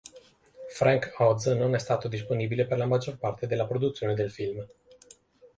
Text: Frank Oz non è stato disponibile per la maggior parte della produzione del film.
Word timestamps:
Frank 0.73 1.13
Oz 1.19 1.45
non 1.53 1.75
è 1.75 1.77
stato 1.77 2.07
disponibile 2.07 2.65
per 2.65 2.79
la 2.79 2.87
maggior 2.87 3.19
parte 3.19 3.45
della 3.45 3.67
produzione 3.67 4.15
del 4.15 4.31
film. 4.31 4.65